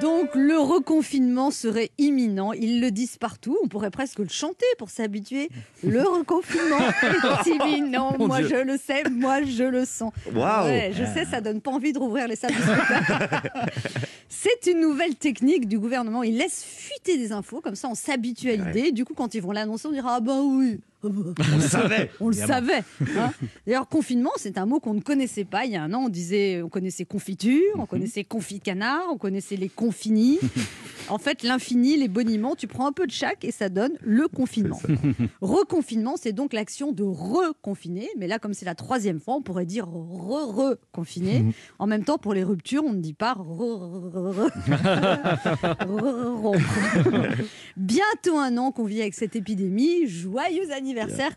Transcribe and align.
Donc 0.00 0.34
le 0.34 0.58
reconfinement 0.58 1.50
serait 1.50 1.90
imminent. 1.98 2.52
Ils 2.52 2.80
le 2.80 2.90
disent 2.90 3.16
partout. 3.16 3.56
On 3.64 3.68
pourrait 3.68 3.90
presque 3.90 4.18
le 4.18 4.28
chanter 4.28 4.66
pour 4.78 4.90
s'habituer. 4.90 5.48
Le 5.82 6.02
reconfinement 6.18 6.78
est 7.46 7.46
imminent. 7.50 8.14
Mon 8.18 8.26
moi 8.28 8.38
Dieu. 8.38 8.48
je 8.48 8.56
le 8.56 8.76
sais, 8.76 9.02
moi 9.10 9.42
je 9.42 9.64
le 9.64 9.84
sens. 9.84 10.12
Ouais, 10.32 10.92
je 10.94 11.04
sais, 11.04 11.24
ça 11.24 11.40
donne 11.40 11.60
pas 11.60 11.70
envie 11.70 11.92
de 11.92 11.98
rouvrir 11.98 12.28
les 12.28 12.36
salles 12.36 12.54
de 12.54 12.60
spectacle. 12.62 13.50
C'est 14.28 14.70
une 14.70 14.80
nouvelle 14.80 15.16
technique 15.16 15.66
du 15.66 15.78
gouvernement. 15.78 16.22
Il 16.22 16.36
laisse 16.36 16.62
fuiter 16.62 17.16
des 17.16 17.32
infos, 17.32 17.60
comme 17.60 17.74
ça 17.74 17.88
on 17.88 17.94
s'habitue 17.94 18.50
à 18.50 18.56
l'idée. 18.56 18.92
Du 18.92 19.04
coup, 19.04 19.14
quand 19.14 19.34
ils 19.34 19.40
vont 19.42 19.52
l'annoncer, 19.52 19.88
on 19.88 19.92
dira 19.92 20.16
Ah 20.16 20.20
bah 20.20 20.40
oui. 20.42 20.80
Ah 21.04 21.08
bah, 21.08 21.44
On 21.52 21.56
le 21.56 21.62
savait. 21.62 22.10
on 22.20 22.28
le 22.28 22.34
savait. 22.34 22.82
hein. 23.16 23.32
D'ailleurs, 23.66 23.88
confinement, 23.88 24.32
c'est 24.36 24.58
un 24.58 24.66
mot 24.66 24.80
qu'on 24.80 24.94
ne 24.94 25.00
connaissait 25.00 25.44
pas. 25.44 25.64
Il 25.64 25.72
y 25.72 25.76
a 25.76 25.82
un 25.82 25.92
an, 25.94 26.02
on 26.06 26.08
disait, 26.08 26.60
on 26.62 26.68
connaissait 26.68 27.04
confiture, 27.04 27.62
on 27.76 27.86
connaissait 27.86 28.24
confit 28.24 28.58
de 28.58 28.64
canard, 28.64 29.02
on 29.12 29.16
connaissait 29.16 29.54
les 29.56 29.68
confinis. 29.68 30.38
en 31.08 31.18
fait, 31.18 31.42
l'infini, 31.44 31.96
les 31.96 32.08
boniments, 32.08 32.56
tu 32.56 32.66
prends 32.66 32.86
un 32.86 32.92
peu 32.92 33.06
de 33.06 33.12
chaque 33.12 33.44
et 33.44 33.52
ça 33.52 33.68
donne 33.68 33.92
le 34.02 34.26
confinement. 34.28 34.80
Reconfinement, 35.40 36.14
c'est 36.16 36.32
donc 36.32 36.52
l'action 36.52 36.90
de 36.92 37.04
reconfiner. 37.04 38.08
Mais 38.18 38.26
là, 38.26 38.38
comme 38.40 38.54
c'est 38.54 38.66
la 38.66 38.74
troisième 38.74 39.20
fois, 39.20 39.36
on 39.36 39.42
pourrait 39.42 39.66
dire 39.66 39.86
re-reconfiner. 39.86 41.44
En 41.78 41.86
même 41.86 42.02
temps, 42.04 42.18
pour 42.18 42.34
les 42.34 42.42
ruptures, 42.42 42.82
on 42.84 42.92
ne 42.92 43.00
dit 43.00 43.14
pas 43.14 43.34
re- 43.34 44.42
re- 44.42 44.50
Bientôt 47.76 48.38
un 48.38 48.56
an 48.56 48.72
qu'on 48.72 48.84
vit 48.84 49.00
avec 49.00 49.14
cette 49.14 49.36
épidémie. 49.36 50.06
Joyeux 50.06 50.70
anniversaire, 50.72 50.87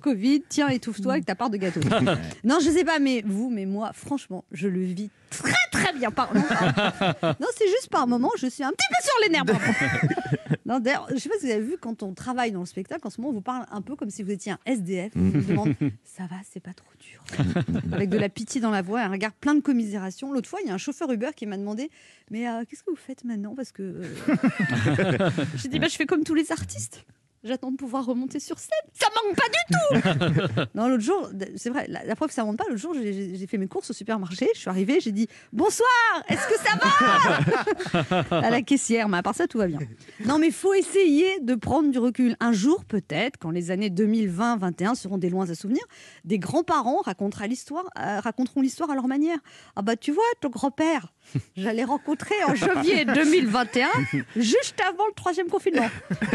Covid. 0.00 0.42
Tiens, 0.48 0.68
étouffe-toi 0.68 1.12
avec 1.12 1.26
ta 1.26 1.34
part 1.34 1.50
de 1.50 1.56
gâteau. 1.56 1.80
non, 2.44 2.58
je 2.60 2.70
sais 2.70 2.84
pas, 2.84 2.98
mais 2.98 3.22
vous, 3.26 3.50
mais 3.50 3.66
moi, 3.66 3.92
franchement, 3.92 4.44
je 4.52 4.68
le 4.68 4.80
vis 4.80 5.10
très 5.30 5.52
très 5.70 5.92
bien. 5.92 6.10
Par... 6.10 6.34
Non, 6.34 6.42
par- 6.42 7.36
non, 7.40 7.46
c'est 7.56 7.68
juste 7.68 7.88
par 7.90 8.06
moment, 8.06 8.30
je 8.38 8.46
suis 8.46 8.62
un 8.64 8.70
petit 8.70 8.86
peu 8.88 9.02
sur 9.02 9.14
les 9.22 9.28
nerfs. 9.30 9.44
Non, 10.68 10.80
d'ailleurs, 10.80 11.06
je 11.10 11.16
sais 11.16 11.30
pas 11.30 11.36
si 11.40 11.46
vous 11.46 11.52
avez 11.52 11.62
vu, 11.62 11.76
quand 11.80 12.02
on 12.02 12.12
travaille 12.12 12.52
dans 12.52 12.60
le 12.60 12.66
spectacle, 12.66 13.06
en 13.06 13.08
ce 13.10 13.22
moment, 13.22 13.30
on 13.30 13.34
vous 13.34 13.40
parle 13.40 13.64
un 13.70 13.80
peu 13.80 13.96
comme 13.96 14.10
si 14.10 14.22
vous 14.22 14.30
étiez 14.30 14.52
un 14.52 14.58
SDF. 14.66 15.12
On 15.16 15.30
vous 15.30 15.40
demande, 15.40 15.74
ça 16.04 16.24
va, 16.24 16.36
c'est 16.50 16.60
pas 16.60 16.74
trop 16.74 16.90
dur. 17.00 17.22
Avec 17.90 18.10
de 18.10 18.18
la 18.18 18.28
pitié 18.28 18.60
dans 18.60 18.70
la 18.70 18.82
voix 18.82 19.00
un 19.00 19.08
regard 19.08 19.32
plein 19.32 19.54
de 19.54 19.60
commisération. 19.60 20.30
L'autre 20.30 20.46
fois, 20.48 20.60
il 20.62 20.68
y 20.68 20.70
a 20.70 20.74
un 20.74 20.78
chauffeur 20.78 21.10
Uber 21.10 21.30
qui 21.34 21.46
m'a 21.46 21.56
demandé, 21.56 21.90
mais 22.30 22.46
euh, 22.46 22.64
qu'est-ce 22.68 22.82
que 22.82 22.90
vous 22.90 22.96
faites 22.96 23.24
maintenant? 23.24 23.54
Parce 23.54 23.72
que 23.72 23.82
euh, 23.82 25.30
j'ai 25.56 25.70
dit, 25.70 25.78
bah, 25.78 25.88
je 25.88 25.96
fais 25.96 26.04
comme 26.04 26.22
tous 26.22 26.34
les 26.34 26.52
artistes. 26.52 27.06
J'attends 27.44 27.70
de 27.70 27.76
pouvoir 27.76 28.04
remonter 28.04 28.40
sur 28.40 28.58
scène. 28.58 28.70
Ça 28.92 29.06
manque 29.14 29.36
pas 29.36 29.48
du 29.48 30.54
tout 30.56 30.60
Non, 30.74 30.88
l'autre 30.88 31.02
jour, 31.04 31.30
c'est 31.56 31.70
vrai, 31.70 31.86
la, 31.88 32.04
la 32.04 32.16
preuve 32.16 32.30
ça 32.32 32.44
monte 32.44 32.56
pas, 32.58 32.64
l'autre 32.68 32.80
jour, 32.80 32.94
j'ai- 32.94 33.36
fait 33.46 33.58
mes 33.58 33.68
courses 33.68 33.90
au 33.90 33.92
supermarché, 33.92 34.48
je 34.54 34.60
suis 34.60 34.68
arrivée, 34.68 34.98
j'ai 35.00 35.12
dit 35.12 35.28
Bonsoir, 35.52 35.88
est-ce 36.28 36.46
que 36.48 36.58
ça 36.58 36.76
va? 36.76 38.18
À 38.46 38.50
la 38.50 38.62
caissière, 38.62 39.08
mais 39.08 39.18
à 39.18 39.22
part 39.22 39.34
ça, 39.34 39.46
tout 39.46 39.58
va 39.58 39.66
bien. 39.68 39.78
Non, 40.26 40.38
mais 40.38 40.50
faut 40.50 40.74
essayer 40.74 41.40
de 41.40 41.54
prendre 41.54 41.90
du 41.90 41.98
recul. 41.98 42.36
Un 42.40 42.52
jour, 42.52 42.84
peut-être, 42.84 43.36
quand 43.38 43.50
les 43.50 43.70
années 43.70 43.90
2020-21 43.90 44.94
seront 44.94 45.18
des 45.18 45.30
loins 45.30 45.48
à 45.50 45.54
souvenir, 45.54 45.82
des 46.24 46.38
grands-parents 46.38 47.00
l'histoire, 47.46 47.84
euh, 47.98 48.20
raconteront 48.20 48.60
l'histoire 48.60 48.90
à 48.90 48.94
leur 48.94 49.06
manière. 49.08 49.38
Ah 49.76 49.82
bah, 49.82 49.96
tu 49.96 50.12
vois, 50.12 50.24
ton 50.40 50.48
grand-père, 50.50 51.12
j'allais 51.56 51.84
rencontrer 51.84 52.34
en 52.46 52.54
janvier 52.54 53.04
2021, 53.04 53.88
juste 54.36 54.80
avant 54.86 55.06
le 55.06 55.14
troisième 55.14 55.48
confinement. 55.48 55.88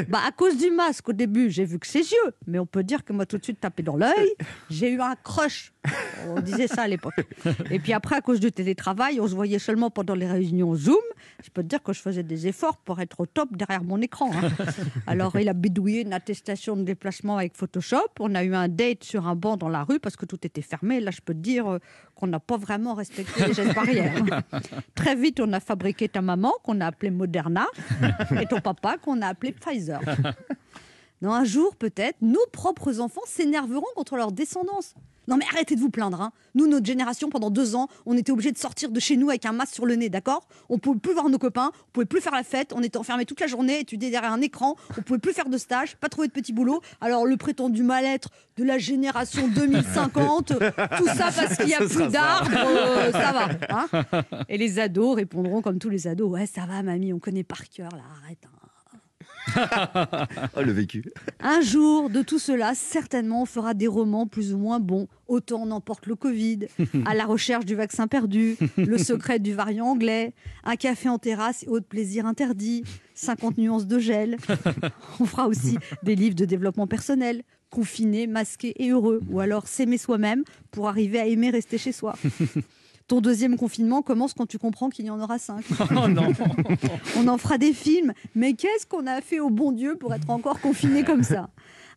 Bah, 0.09 0.19
à 0.27 0.31
cause 0.31 0.57
du 0.57 0.69
masque, 0.71 1.09
au 1.09 1.13
début, 1.13 1.49
j'ai 1.49 1.65
vu 1.65 1.79
que 1.79 1.87
ses 1.87 1.99
yeux, 1.99 2.33
mais 2.47 2.59
on 2.59 2.65
peut 2.65 2.83
dire 2.83 3.03
que 3.03 3.13
moi, 3.13 3.25
tout 3.25 3.37
de 3.37 3.43
suite 3.43 3.59
tapé 3.59 3.83
dans 3.83 3.95
l'œil, 3.95 4.33
j'ai 4.69 4.89
eu 4.91 5.01
un 5.01 5.15
crush. 5.23 5.73
On 6.29 6.39
disait 6.39 6.67
ça 6.67 6.83
à 6.83 6.87
l'époque. 6.87 7.13
Et 7.69 7.79
puis 7.79 7.93
après, 7.93 8.15
à 8.15 8.21
cause 8.21 8.39
du 8.39 8.51
télétravail, 8.51 9.19
on 9.19 9.27
se 9.27 9.35
voyait 9.35 9.59
seulement 9.59 9.89
pendant 9.89 10.15
les 10.15 10.27
réunions 10.27 10.75
Zoom. 10.75 10.95
Je 11.43 11.49
peux 11.49 11.61
te 11.63 11.67
dire 11.67 11.83
que 11.83 11.91
je 11.93 11.99
faisais 11.99 12.23
des 12.23 12.47
efforts 12.47 12.77
pour 12.77 13.01
être 13.01 13.19
au 13.19 13.25
top 13.25 13.49
derrière 13.55 13.83
mon 13.83 13.99
écran. 14.01 14.31
hein. 14.33 14.49
Alors, 15.07 15.37
il 15.37 15.49
a 15.49 15.53
bidouillé 15.53 16.01
une 16.01 16.13
attestation 16.13 16.75
de 16.77 16.83
déplacement 16.83 17.37
avec 17.37 17.55
Photoshop. 17.57 17.97
On 18.19 18.33
a 18.35 18.43
eu 18.43 18.55
un 18.55 18.67
date 18.69 19.03
sur 19.03 19.27
un 19.27 19.35
banc 19.35 19.57
dans 19.57 19.67
la 19.69 19.83
rue 19.83 19.99
parce 19.99 20.15
que 20.15 20.25
tout 20.25 20.39
était 20.45 20.61
fermé. 20.61 20.99
Là, 21.01 21.11
je 21.11 21.19
peux 21.21 21.33
te 21.33 21.39
dire 21.39 21.67
euh, 21.67 21.79
qu'on 22.15 22.27
n'a 22.27 22.39
pas 22.39 22.57
vraiment 22.57 22.93
respecté 22.93 23.45
les 23.47 23.53
gestes 23.53 23.73
barrières. 23.75 24.13
Très 24.95 25.15
vite, 25.15 25.39
on 25.39 25.51
a 25.53 25.59
fabriqué 25.59 26.07
ta 26.07 26.21
maman, 26.21 26.53
qu'on 26.63 26.81
a 26.81 26.87
appelée 26.87 27.11
Moderna, 27.11 27.65
et 28.41 28.45
ton 28.45 28.59
papa, 28.59 28.97
qu'on 28.97 29.21
a 29.21 29.27
appelé 29.27 29.51
Pfizer. 29.51 29.99
Non, 31.23 31.31
un 31.31 31.45
jour, 31.45 31.73
peut-être, 31.77 32.17
nos 32.21 32.45
propres 32.51 32.99
enfants 32.99 33.21
s'énerveront 33.25 33.85
contre 33.95 34.17
leur 34.17 34.33
descendance. 34.33 34.93
Non, 35.27 35.37
mais 35.37 35.45
arrêtez 35.51 35.75
de 35.75 35.79
vous 35.79 35.89
plaindre. 35.89 36.21
hein. 36.21 36.31
Nous, 36.55 36.67
notre 36.67 36.85
génération, 36.85 37.29
pendant 37.29 37.49
deux 37.49 37.75
ans, 37.75 37.87
on 38.05 38.15
était 38.17 38.31
obligés 38.31 38.51
de 38.51 38.57
sortir 38.57 38.91
de 38.91 38.99
chez 38.99 39.15
nous 39.17 39.29
avec 39.29 39.45
un 39.45 39.51
masque 39.53 39.73
sur 39.75 39.85
le 39.85 39.95
nez, 39.95 40.09
d'accord? 40.09 40.47
On 40.69 40.77
pouvait 40.79 40.99
plus 40.99 41.13
voir 41.13 41.29
nos 41.29 41.37
copains, 41.37 41.71
on 41.87 41.91
pouvait 41.93 42.05
plus 42.05 42.21
faire 42.21 42.33
la 42.33 42.43
fête, 42.43 42.73
on 42.75 42.81
était 42.83 42.97
enfermés 42.97 43.25
toute 43.25 43.39
la 43.39 43.47
journée, 43.47 43.79
étudiés 43.79 44.11
derrière 44.11 44.31
un 44.33 44.41
écran, 44.41 44.75
on 44.97 45.01
pouvait 45.01 45.19
plus 45.19 45.33
faire 45.33 45.49
de 45.49 45.57
stage, 45.57 45.95
pas 45.97 46.09
trouver 46.09 46.27
de 46.27 46.33
petit 46.33 46.51
boulot. 46.53 46.81
Alors, 47.01 47.25
le 47.25 47.37
prétendu 47.37 47.83
mal-être 47.83 48.29
de 48.57 48.63
la 48.63 48.77
génération 48.77 49.47
2050, 49.47 50.47
tout 50.97 51.07
ça 51.07 51.29
parce 51.35 51.55
qu'il 51.57 51.67
n'y 51.67 51.73
a 51.73 51.79
plus 51.79 52.07
d'arbres, 52.11 52.51
euh, 52.53 53.11
ça 53.11 53.31
va. 53.31 53.49
hein 53.69 53.87
Et 54.49 54.57
les 54.57 54.79
ados 54.79 55.15
répondront 55.15 55.61
comme 55.61 55.79
tous 55.79 55.89
les 55.89 56.07
ados 56.07 56.29
Ouais, 56.29 56.45
ça 56.45 56.65
va, 56.65 56.83
mamie, 56.83 57.13
on 57.13 57.19
connaît 57.19 57.43
par 57.43 57.67
cœur, 57.69 57.89
là, 57.93 58.03
arrête. 58.23 58.39
hein. 58.45 58.67
Oh, 60.55 60.61
le 60.61 60.71
vécu. 60.71 61.03
Un 61.39 61.61
jour, 61.61 62.09
de 62.09 62.21
tout 62.21 62.39
cela, 62.39 62.73
certainement, 62.75 63.43
on 63.43 63.45
fera 63.45 63.73
des 63.73 63.87
romans 63.87 64.27
plus 64.27 64.53
ou 64.53 64.57
moins 64.57 64.79
bons. 64.79 65.07
Autant 65.27 65.65
n'emporte 65.65 66.05
le 66.07 66.15
Covid, 66.15 66.67
à 67.05 67.15
la 67.15 67.25
recherche 67.25 67.65
du 67.65 67.75
vaccin 67.75 68.07
perdu, 68.07 68.57
le 68.77 68.97
secret 68.97 69.39
du 69.39 69.53
variant 69.53 69.87
anglais, 69.87 70.33
un 70.63 70.75
café 70.75 71.09
en 71.09 71.17
terrasse 71.17 71.63
et 71.63 71.67
autres 71.67 71.87
plaisirs 71.87 72.25
interdits, 72.25 72.83
50 73.15 73.57
nuances 73.57 73.87
de 73.87 73.99
gel. 73.99 74.37
On 75.19 75.25
fera 75.25 75.47
aussi 75.47 75.77
des 76.03 76.15
livres 76.15 76.35
de 76.35 76.45
développement 76.45 76.87
personnel, 76.87 77.43
confinés, 77.69 78.27
masqués 78.27 78.73
et 78.77 78.91
heureux, 78.91 79.21
ou 79.29 79.39
alors 79.39 79.67
s'aimer 79.67 79.97
soi-même 79.97 80.43
pour 80.71 80.87
arriver 80.87 81.19
à 81.19 81.25
aimer 81.25 81.49
rester 81.49 81.77
chez 81.77 81.91
soi. 81.91 82.15
Ton 83.07 83.19
deuxième 83.19 83.57
confinement 83.57 84.01
commence 84.01 84.33
quand 84.33 84.45
tu 84.45 84.57
comprends 84.57 84.89
qu'il 84.89 85.05
y 85.05 85.09
en 85.09 85.19
aura 85.19 85.37
cinq. 85.37 85.65
Oh 85.91 86.07
non 86.07 86.31
On 87.17 87.27
en 87.27 87.37
fera 87.37 87.57
des 87.57 87.73
films. 87.73 88.13
Mais 88.35 88.53
qu'est-ce 88.53 88.85
qu'on 88.85 89.07
a 89.07 89.21
fait 89.21 89.39
au 89.39 89.49
bon 89.49 89.71
Dieu 89.71 89.97
pour 89.97 90.13
être 90.13 90.29
encore 90.29 90.59
confiné 90.61 91.03
comme 91.03 91.23
ça? 91.23 91.49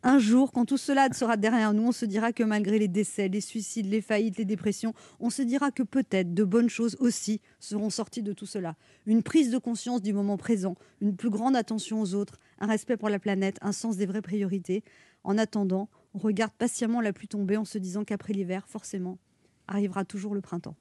Un 0.02 0.18
jour, 0.18 0.52
quand 0.52 0.66
tout 0.66 0.76
cela 0.76 1.08
sera 1.12 1.36
derrière 1.36 1.72
nous, 1.72 1.88
on 1.88 1.92
se 1.92 2.04
dira 2.04 2.32
que 2.32 2.42
malgré 2.42 2.78
les 2.78 2.88
décès, 2.88 3.28
les 3.28 3.40
suicides, 3.40 3.86
les 3.86 4.00
faillites, 4.00 4.36
les 4.36 4.44
dépressions, 4.44 4.94
on 5.20 5.30
se 5.30 5.42
dira 5.42 5.70
que 5.70 5.82
peut-être 5.82 6.34
de 6.34 6.44
bonnes 6.44 6.68
choses 6.68 6.96
aussi 7.00 7.40
seront 7.60 7.90
sorties 7.90 8.22
de 8.22 8.32
tout 8.32 8.46
cela. 8.46 8.76
Une 9.06 9.22
prise 9.22 9.50
de 9.50 9.58
conscience 9.58 10.02
du 10.02 10.12
moment 10.12 10.36
présent, 10.36 10.76
une 11.00 11.16
plus 11.16 11.30
grande 11.30 11.56
attention 11.56 12.00
aux 12.00 12.14
autres, 12.14 12.38
un 12.60 12.66
respect 12.66 12.96
pour 12.96 13.08
la 13.08 13.18
planète, 13.18 13.58
un 13.62 13.72
sens 13.72 13.96
des 13.96 14.06
vraies 14.06 14.22
priorités. 14.22 14.84
En 15.24 15.38
attendant, 15.38 15.88
on 16.14 16.18
regarde 16.18 16.52
patiemment 16.52 17.00
la 17.00 17.12
pluie 17.12 17.28
tomber 17.28 17.56
en 17.56 17.64
se 17.64 17.78
disant 17.78 18.04
qu'après 18.04 18.32
l'hiver, 18.32 18.66
forcément, 18.68 19.18
arrivera 19.66 20.04
toujours 20.04 20.34
le 20.34 20.40
printemps. 20.40 20.76